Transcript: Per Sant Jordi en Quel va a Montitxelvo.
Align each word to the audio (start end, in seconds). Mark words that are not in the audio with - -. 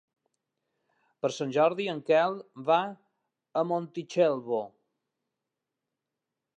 Per 1.25 1.29
Sant 1.35 1.53
Jordi 1.57 1.85
en 1.93 2.01
Quel 2.09 2.39
va 2.71 2.79
a 3.61 3.65
Montitxelvo. 3.75 4.65